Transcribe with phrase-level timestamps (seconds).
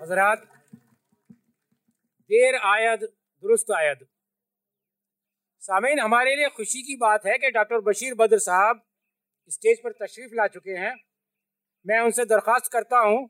[0.00, 0.44] हजरात,
[2.30, 3.02] देर आयद,
[3.42, 4.06] दुरुस्त आयद।
[5.62, 8.80] सामीन, हमारे लिए खुशी की बात है कि डॉक्टर बशीर बद्र साहब
[9.50, 10.94] स्टेज पर तशरीफ़ ला चुके हैं।
[11.86, 13.20] मैं उनसे दरख्वास्त करता हूँ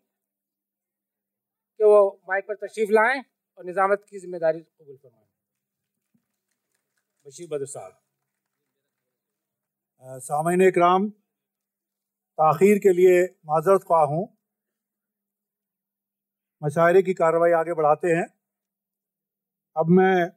[1.80, 3.22] कि वो माइक पर तशरीफ़ लाएँ
[3.58, 5.28] और निज़ामत की ज़िम्मेदारी कबूल फरमाएँ।
[7.26, 8.00] बशीर बद्र साहब।
[10.24, 11.08] सामीन कराम
[12.38, 14.28] ताख़ीर के लिए माजरत ख्वाह हूँ।
[16.62, 18.26] मशायरे की कार्रवाई आगे बढ़ाते हैं।
[19.76, 20.28] अब मैं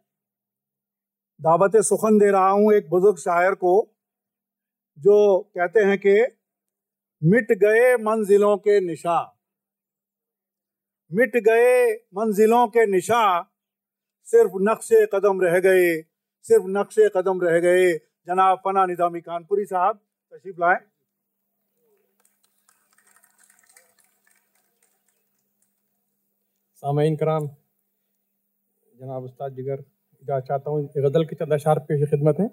[1.39, 3.73] दावत सुखन दे रहा हूँ एक बुज़ुर्ग शायर को,
[4.97, 6.15] जो कहते हैं कि
[7.21, 9.19] मिट गए मंजिलों के निशा।
[11.11, 13.41] मिट गए मंजिलों के निशा,
[14.27, 16.01] सिर्फ़ नक्शे कदम रह गए,
[16.45, 17.93] सिर्फ़ नक्शे कदम रह गए।
[18.27, 19.99] जनाब फना निज़ामी कानपुरी साहब
[20.31, 20.77] तशीफ लाएँ।
[26.83, 27.45] सामीन कराम।
[28.95, 29.83] जनाब उस्ताद जिगर
[30.23, 32.47] इजाज़त चाहता हूँ गज़ल की चंद अशार पेश खिदमत है।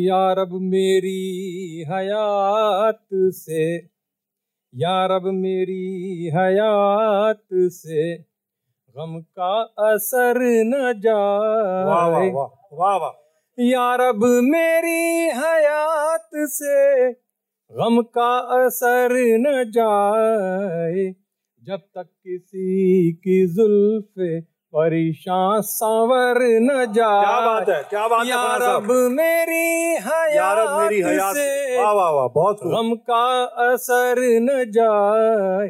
[0.00, 3.00] यारब मेरी हयात
[3.38, 3.64] से
[4.74, 7.42] यारब मेरी हयात
[7.78, 8.04] से
[8.96, 9.54] गम का
[9.86, 15.02] असर न जाए। वाह वाह वाह वाह वाह। यारब मेरी
[15.40, 17.10] हयात से
[17.72, 21.12] गम का असर न जाए।
[21.66, 24.22] जब तक किसी की जुल्फ
[24.74, 29.94] परेशान संवर न जाए क्या बात है क्या बात है साहब। मेरी
[30.36, 33.24] यारब मेरी हयात हयात से। वाह वाह वाह बहुत गम का
[33.66, 35.68] असर न जाए।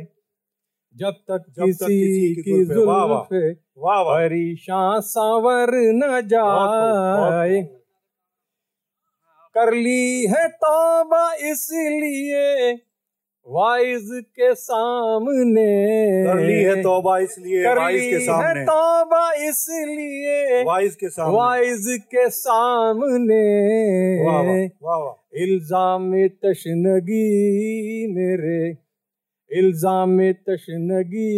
[0.95, 7.63] जब तक जब तक किसी की जुल्फे, परेशान संवर न जाए।
[9.57, 12.73] कर ली है तौबा इसलिए
[13.47, 15.65] वाइज के सामने।
[16.27, 21.09] कर ली है तौबा इसलिए कर वाइज ली के है सामने। तौबा इसलिए वाइज के
[21.09, 23.43] सामने। वाइज के सामने।
[24.25, 26.13] वाह वाह वाह वाह। इल्ज़ाम
[26.45, 27.27] तशनगी
[28.15, 28.63] मेरे
[29.51, 30.17] इल्ज़ाम
[30.49, 31.33] तशनगी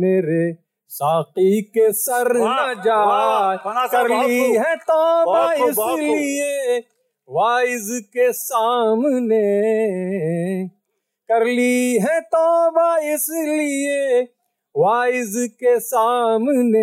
[0.00, 0.44] मेरे
[0.90, 3.56] साकी के सर न जाए
[3.88, 6.78] कर ली है तौबा। इसलिए
[7.28, 9.42] वाइज के सामने।
[11.32, 14.22] कर ली है तौबा इसलिए
[14.74, 16.82] वाइज के सामने।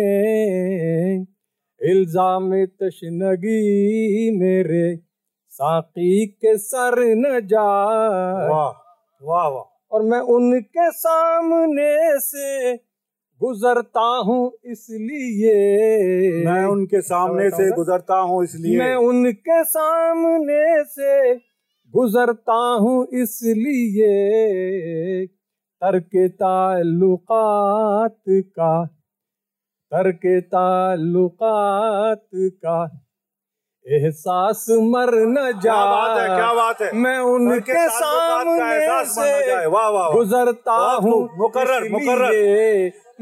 [1.80, 4.96] इल्ज़ाम तशनगी मेरे
[5.52, 8.72] साकी के सर न जाए। वाह
[9.22, 12.74] वाह वाह। और मैं उनके सामने से
[13.40, 15.54] गुजरता हूँ इसलिए।
[16.44, 21.34] मैं उनके सामने से गुजरता हूँ इसलिए। मैं उनके सामने से
[21.94, 24.14] गुजरता हूँ इसलिए
[25.82, 28.72] तर्क ताल्लुकात का
[29.92, 30.20] तर्क
[30.52, 32.80] ताल्लुकात का।
[33.86, 39.30] एहसास मर न क्या बात है क्या बात है। मैं उनके सामने से
[39.66, 42.34] गुजरता हूँ मुकर्रर, मुकर्रर।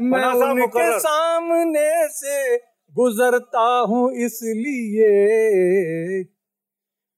[0.01, 2.57] मैं उनके सामने से
[2.93, 5.13] गुजरता हूँ इसलिए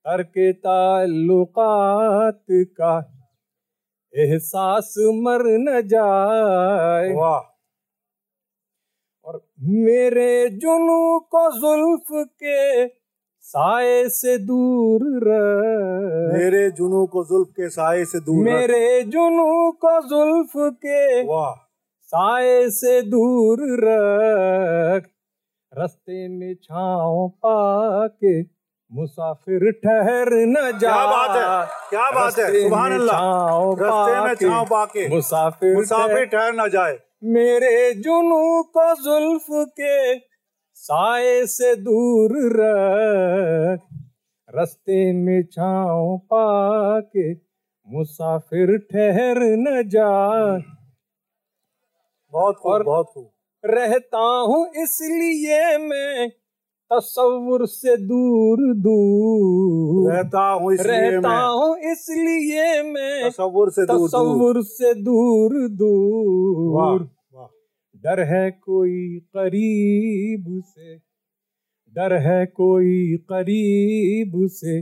[0.08, 3.22] तर्क ताल्लुकात का
[4.18, 7.42] एहसास मर न जाए। वाह।
[9.26, 12.88] और मेरे जुनू को जुल्फ के
[13.40, 20.08] साए से दूर रख। मेरे जुनू को जुल्फ के साए से दूर मेरे जुनू को
[20.08, 21.56] जुल्फ के वाह।
[22.04, 25.10] साए से दूर रख।
[25.78, 28.61] रस्ते में छाँव पाके
[28.92, 31.90] मुसाफिर ठहर न जा। क्या बात है?
[31.90, 32.48] क्या बात है?
[32.62, 33.20] सुभान अल्लाह
[33.82, 39.46] रस्ते में छाँव पाके। मुसाफिर मुसाफिर ठहर ठहर न जाए। मेरे जुनू को जुल्फ
[39.80, 40.18] के
[40.78, 43.80] साए से दूर रख।
[44.50, 47.32] रस्ते में छाँव पाके
[47.88, 50.10] मुसाफिर ठहर न जा।
[52.34, 53.30] बहुत खूब बहुत खूब।
[53.64, 56.30] रहता हूँ इसलिए मैं
[56.94, 64.64] तस्वुर से दूर दूर। रहता हूँ रहता हूँ इसलिए मैं। तस्वुर से दूर दूर। तस्वुर
[64.64, 67.10] से दूर दूर।
[68.04, 70.96] डर है कोई करीब से।
[71.96, 74.78] डर है कोई करीब से।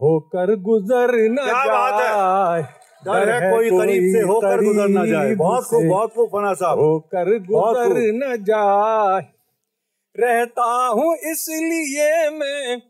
[0.00, 1.36] होकर गुजर न?
[1.46, 2.62] जाए।
[3.04, 6.78] डर है कोई करीब से। होकर गुजर न जाए। बहुत खूब बहुत खूब फना साहब।
[6.78, 9.39] होकर गुजर न जाए।
[10.18, 12.80] रहता हूँ इसलिए मैं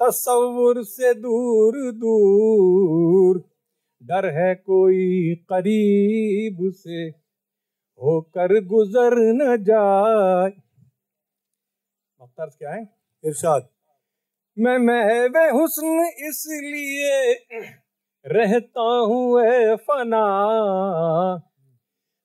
[0.00, 3.38] तस्वुर से दूर दूर।
[4.02, 7.06] डर है कोई करीब से
[8.00, 10.50] होकर गुजर न जाए।
[12.20, 12.82] क्या है?
[13.24, 13.68] इरशाद।
[14.58, 17.32] मैं महवे हुस्न इसलिए
[18.24, 20.24] रहता हूँ फना।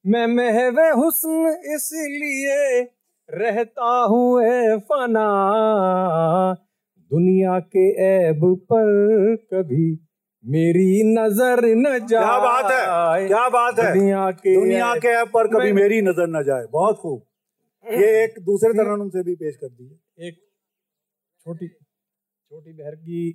[0.05, 2.83] मैं महवे हुस्न इसलिए
[3.29, 5.27] रहता हूँ ए फना।
[7.11, 8.41] दुनिया के ऐब
[8.71, 9.85] पर कभी
[10.43, 13.27] मेरी नज़र न जाए क्या बात है?
[13.27, 13.93] क्या बात है?
[13.93, 17.21] दुनिया के दुनिया के ऐप पर कभी मेरी नज़र न जाए। बहुत खूब।
[17.85, 20.35] ये एक दूसरे तरन्नुम से भी पेश कर दी एक
[21.45, 23.29] छोटी छोटी बहर की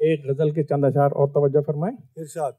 [0.00, 2.52] एक गज़ल के चंद अशार और तवज्जो फरमाएँ। इरशाद।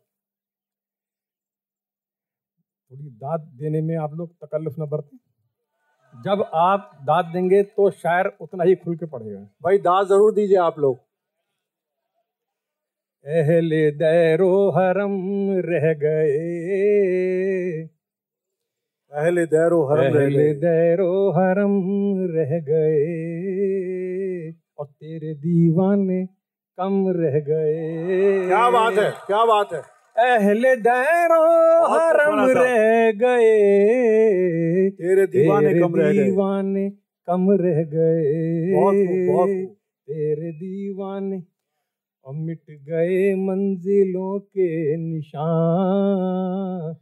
[2.92, 5.18] थोड़ी दाद देने में आप लोग तकल्लुफ न बरतें।
[6.16, 10.58] जब आप दाद देंगे तो शायर उतना ही खुल के पढ़ेगा। भाई दाद ज़रूर दीजिए
[10.60, 10.98] आप लोग।
[13.26, 15.16] अहले दैरो हरम
[15.66, 16.38] रह गए।
[19.12, 21.74] अहले दैरो हरम अहले दैरो हरम
[22.34, 23.06] रह गए।
[24.80, 26.26] और तेरे दीवाने
[26.78, 29.82] कम रह गए। क्या बात है क्या बात है।
[30.20, 31.44] अहले दैरो
[31.88, 36.90] बहुत हरम रह गए। तेरे दीवाने कम रह गए। दीवाने
[37.28, 39.66] कम रह गए।
[40.08, 41.44] तेरे दीवाने
[42.26, 46.96] और मिट गए मंजिलों के निशान।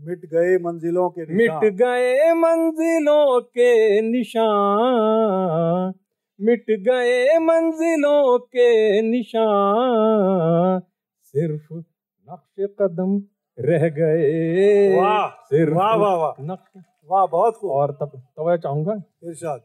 [0.00, 5.92] मिट गए मंजिलों के मिट गए मंजिलों के निशान।
[6.40, 10.80] मिट गए मंजिलों के निशान।
[11.22, 11.82] सिर्फ़
[12.30, 13.12] नक्श कदम
[13.58, 15.26] रह गए। वाह
[15.74, 18.94] वाह वाह वाह। नक्श। वाह बहुत खूब। और तब तब चाहूँगा
[19.24, 19.60] इरशाद।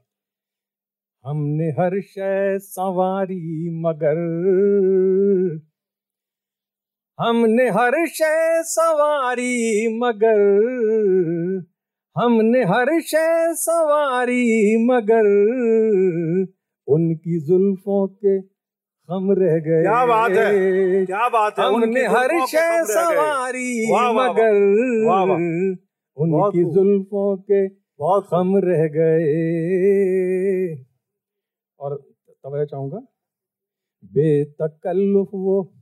[1.25, 4.17] हमने हर शय संवारी मगर
[7.19, 9.53] हमने हर शय सवारी
[10.00, 10.41] मगर
[12.15, 14.44] हमने हर शय सवारी
[14.85, 15.29] मगर
[16.88, 18.38] उनकी जुल्फों के
[19.09, 21.05] हम रह गए। क्या बात है?
[21.05, 21.67] क्या बात है?
[21.67, 24.55] उनकी हमने हर शय। सवारी। मगर
[26.17, 29.25] उनकी जुल्फों के बहुत हम रह गए।
[31.79, 31.95] और
[32.29, 32.97] तब मैं चाहूँगा
[34.05, 35.73] बेतकल्लुफ वो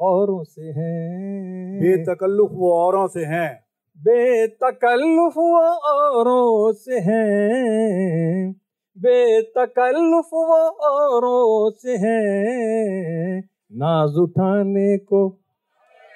[0.00, 3.64] औरों से हैं। बेतकल्लुफ वो औरों से हैं।
[3.98, 8.59] बेतकल्लुफ वो औरों से हैं।
[8.96, 10.56] बेतकल्लुफ वो
[10.86, 13.38] औरों से है।
[13.72, 15.28] नाज उठाने को।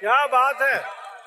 [0.00, 0.76] क्या बात है?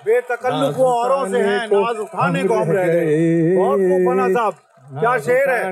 [0.05, 4.53] बेतकल्लुफ वो औरों से है नाज उठाने को हम रह गए। बहुत साहब
[4.99, 5.71] क्या शेर है?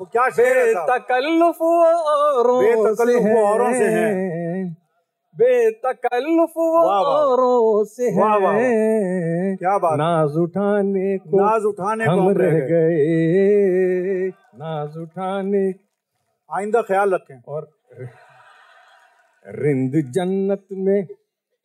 [0.00, 0.66] वो क्या शेर है?
[0.66, 4.08] बेतकल्लुफ औरों बेतकल्लुफ से वो औरों से है।
[5.36, 12.58] बेतकल्लुफ वो। औरों से। हैं। क्या बात नाज उठाने को नाज उठाने को हम रह
[12.70, 13.79] गए।
[14.60, 15.74] नाज उठाने।
[16.50, 17.70] आइंदा ख्याल रखें। और
[19.46, 21.06] रिंद जन्नत में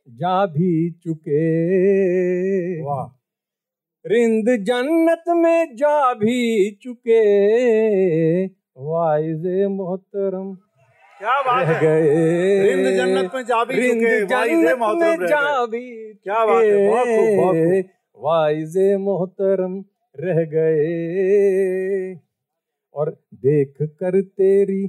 [0.07, 1.39] जा भी चुके।
[2.81, 3.06] वाह।
[4.06, 7.24] रिंद जन्नत में जा भी चुके।
[8.77, 10.53] वाइज मोहतरम
[11.19, 15.21] क्या बात रह है। गए। रिंद जन्नत में जा भी रिंद चुके वाइज़े जन्नत मोहतरम
[15.21, 17.81] में जा भी क्या बात है
[18.18, 19.83] वाइज मोहतरम
[20.19, 22.25] रह गए।
[22.96, 24.88] और देख कर तेरी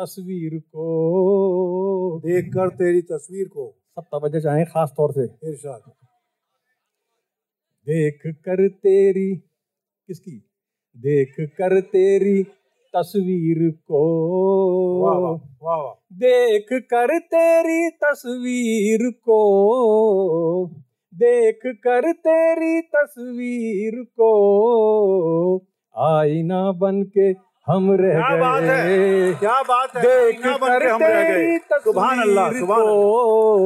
[0.00, 5.92] तस्वीर को। देख कर तेरी तस्वीर को। सब तवज्जो चाहें खास तौर से। इरशाद।
[7.86, 9.36] देख कर तेरी
[10.06, 10.48] किसकी?
[10.96, 12.42] देख कर तेरी
[12.96, 14.02] तस्वीर को।
[15.02, 15.32] वाह वाह
[15.62, 19.40] वाह वाह। देख कर तेरी तस्वीर को।
[21.14, 29.32] देख कर तेरी तस्वीर को। आईना बन के हम रह क्या बात है?
[29.34, 30.02] क्या बात है?
[30.02, 32.80] देख कर हम रह गए। सुभान अल्लाह सुभान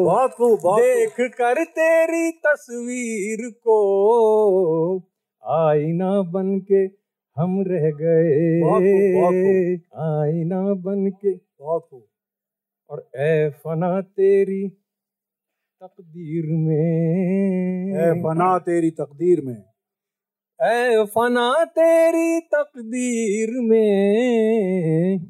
[0.05, 3.79] बहुत खूब बहुत देख कर तेरी तस्वीर को।
[5.45, 6.83] आईना बन के
[7.37, 8.61] हम रह गए।
[9.99, 12.05] आईना बन के। बहुत खूब।
[12.91, 14.69] और ए फना तेरी
[15.83, 19.76] तकदीर में। ए बना तेरी तकदीर में।
[20.63, 25.21] ए फना तेरी तकदीर में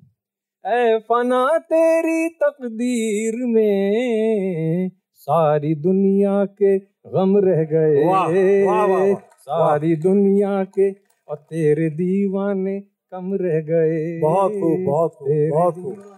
[0.67, 8.29] ऐ फना तेरी तकदीर में सारी दुनिया के गम रह गए। वाह,
[8.67, 10.91] वाह, वाह। सारी दुनिया के
[11.29, 16.16] और तेरे दीवाने कम रह गए। बहुत खूब बहुत खूब बहुत खूब।